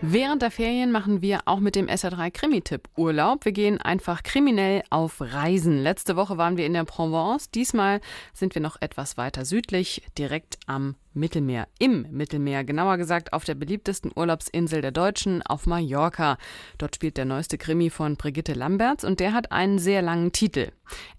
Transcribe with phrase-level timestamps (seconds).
[0.00, 3.44] Während der Ferien machen wir auch mit dem SR3 Krimi-Tipp Urlaub.
[3.44, 5.82] Wir gehen einfach kriminell auf Reisen.
[5.82, 7.50] Letzte Woche waren wir in der Provence.
[7.50, 8.00] Diesmal
[8.32, 11.66] sind wir noch etwas weiter südlich, direkt am Mittelmeer.
[11.80, 16.38] Im Mittelmeer, genauer gesagt auf der beliebtesten Urlaubsinsel der Deutschen, auf Mallorca.
[16.78, 20.70] Dort spielt der neueste Krimi von Brigitte Lamberts und der hat einen sehr langen Titel.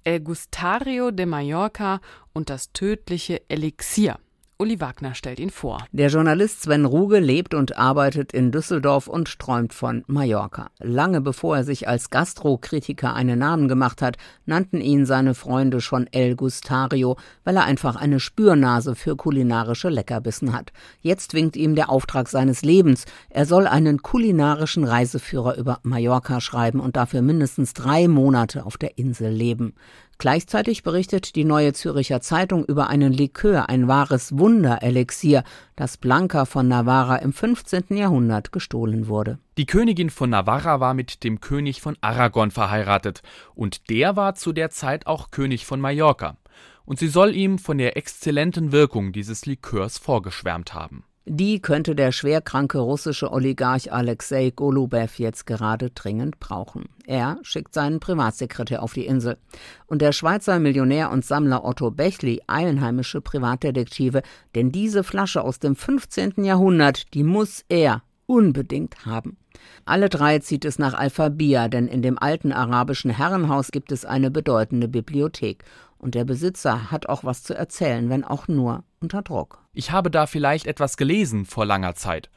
[0.06, 2.00] El Gustario de Mallorca
[2.32, 4.20] und das tödliche Elixier.
[4.62, 5.86] Uli Wagner stellt ihn vor.
[5.94, 10.70] Der Journalist Sven Ruge lebt und arbeitet in Düsseldorf und träumt von Mallorca.
[10.80, 16.08] Lange bevor er sich als Gastrokritiker einen Namen gemacht hat, nannten ihn seine Freunde schon
[16.12, 20.74] El Gustario, weil er einfach eine Spürnase für kulinarische Leckerbissen hat.
[21.00, 23.06] Jetzt winkt ihm der Auftrag seines Lebens.
[23.30, 28.98] Er soll einen kulinarischen Reiseführer über Mallorca schreiben und dafür mindestens drei Monate auf der
[28.98, 29.74] Insel leben.
[30.22, 35.46] Gleichzeitig berichtet die Neue Züricher Zeitung über einen Likör, ein wahres Wunderelixier,
[35.78, 37.96] das Blanca von Navarra im 15.
[37.96, 39.40] Jahrhundert gestohlen wurde.
[39.58, 43.22] Die Königin von Navarra war mit dem König von Aragon verheiratet
[43.56, 46.36] und der war zu der Zeit auch König von Mallorca.
[46.84, 51.06] Und sie soll ihm von der exzellenten Wirkung dieses Likörs vorgeschwärmt haben.
[51.32, 56.86] Die könnte der schwerkranke russische Oligarch Alexei Golubew jetzt gerade dringend brauchen.
[57.06, 59.38] Er schickt seinen Privatsekretär auf die Insel.
[59.86, 64.24] Und der Schweizer Millionär und Sammler Otto Bechli, einheimische Privatdetektive,
[64.56, 66.44] denn diese Flasche aus dem 15.
[66.46, 69.38] Jahrhundert, die muss er unbedingt haben.
[69.86, 74.32] Alle drei zieht es nach Alphabia, denn in dem alten arabischen Herrenhaus gibt es eine
[74.32, 75.64] bedeutende Bibliothek.
[76.00, 79.60] Und der Besitzer hat auch was zu erzählen, wenn auch nur unter Druck.
[79.74, 82.30] Ich habe da vielleicht etwas gelesen vor langer Zeit.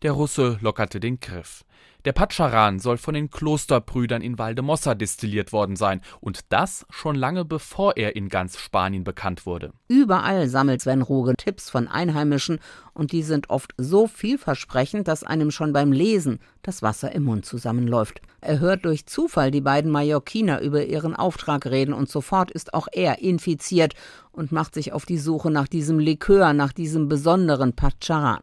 [0.00, 1.64] Der Russe lockerte den Griff.
[2.04, 7.44] Der Patscharan soll von den Klosterbrüdern in Valdemossa destilliert worden sein und das schon lange
[7.44, 9.72] bevor er in ganz Spanien bekannt wurde.
[9.86, 12.58] Überall sammelt Sven Ruge Tipps von Einheimischen
[12.92, 17.46] und die sind oft so vielversprechend, dass einem schon beim Lesen das Wasser im Mund
[17.46, 18.20] zusammenläuft.
[18.40, 22.88] Er hört durch Zufall die beiden Mallorquiner über ihren Auftrag reden und sofort ist auch
[22.92, 23.94] er infiziert
[24.32, 28.40] und macht sich auf die Suche nach diesem Likör, nach diesem besonderen Pacharan.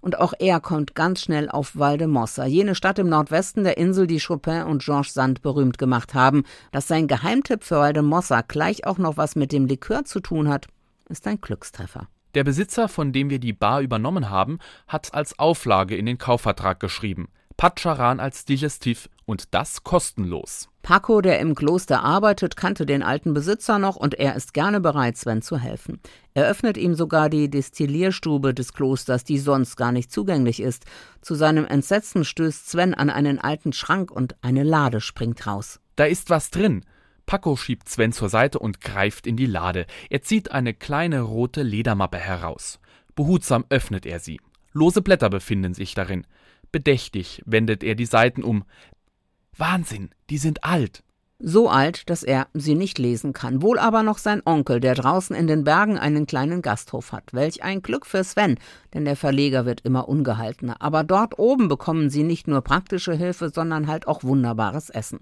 [0.00, 4.18] Und auch er kommt ganz schnell auf Valdemossa, jene Stadt im Nordwesten der Insel, die
[4.18, 6.42] Chopin und Georges Sand berühmt gemacht haben.
[6.72, 10.66] Dass sein Geheimtipp für Valdemossa gleich auch noch was mit dem Likör zu tun hat,
[11.08, 12.08] ist ein Glückstreffer.
[12.34, 16.80] Der Besitzer, von dem wir die Bar übernommen haben, hat als Auflage in den Kaufvertrag
[16.80, 17.28] geschrieben.
[17.56, 20.68] Pacharan als Digestiv und das kostenlos.
[20.82, 25.16] Paco, der im Kloster arbeitet, kannte den alten Besitzer noch und er ist gerne bereit,
[25.16, 26.00] Sven zu helfen.
[26.34, 30.84] Er öffnet ihm sogar die Destillierstube des Klosters, die sonst gar nicht zugänglich ist.
[31.20, 35.78] Zu seinem Entsetzen stößt Sven an einen alten Schrank und eine Lade springt raus.
[35.94, 36.84] Da ist was drin.
[37.26, 39.86] Paco schiebt Sven zur Seite und greift in die Lade.
[40.10, 42.80] Er zieht eine kleine rote Ledermappe heraus.
[43.14, 44.40] Behutsam öffnet er sie.
[44.72, 46.26] Lose Blätter befinden sich darin.
[46.72, 48.64] Bedächtig wendet er die Seiten um.
[49.56, 51.02] Wahnsinn, die sind alt.
[51.44, 53.62] So alt, dass er sie nicht lesen kann.
[53.62, 57.32] Wohl aber noch sein Onkel, der draußen in den Bergen einen kleinen Gasthof hat.
[57.32, 58.60] Welch ein Glück für Sven,
[58.94, 60.76] denn der Verleger wird immer ungehaltener.
[60.80, 65.18] Aber dort oben bekommen sie nicht nur praktische Hilfe, sondern halt auch wunderbares Essen.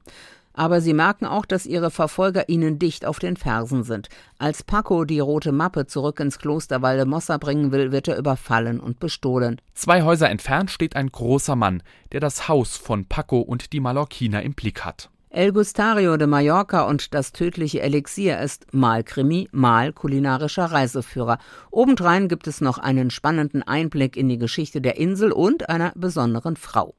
[0.53, 4.09] Aber sie merken auch, dass ihre Verfolger ihnen dicht auf den Fersen sind.
[4.39, 8.99] Als Paco die rote Mappe zurück ins Kloster Valdemossa bringen will, wird er überfallen und
[8.99, 9.61] bestohlen.
[9.75, 14.43] Zwei Häuser entfernt steht ein großer Mann, der das Haus von Paco und die Mallorquiner
[14.43, 15.11] im Blick hat.
[15.33, 21.39] El Gustario de Mallorca und das tödliche Elixier ist mal Krimi, mal kulinarischer Reiseführer.
[21.71, 26.57] Obendrein gibt es noch einen spannenden Einblick in die Geschichte der Insel und einer besonderen
[26.57, 26.97] Frau.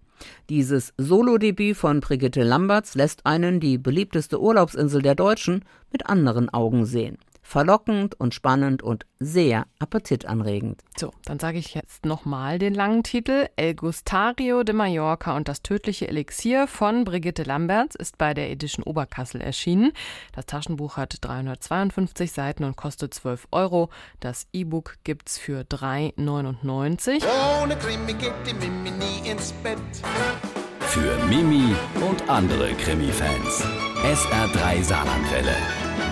[0.50, 6.86] Dieses Solodebüt von Brigitte Lamberts lässt einen die beliebteste Urlaubsinsel der Deutschen mit anderen Augen
[6.86, 7.18] sehen
[7.52, 10.82] verlockend und spannend und sehr appetitanregend.
[10.98, 13.50] So, dann sage ich jetzt nochmal den langen Titel.
[13.58, 18.84] El Gustario de Mallorca und das tödliche Elixier von Brigitte Lamberts ist bei der Edition
[18.84, 19.92] Oberkassel erschienen.
[20.32, 23.90] Das Taschenbuch hat 352 Seiten und kostet 12 Euro.
[24.22, 27.22] Das E-Book gibt's für 3,99.
[27.62, 29.78] Ohne Krimi geht die Mimi nie ins Bett.
[30.80, 31.76] Für Mimi
[32.10, 33.66] und andere Krimi-Fans.
[34.04, 35.91] SR3 Saarlandwelle.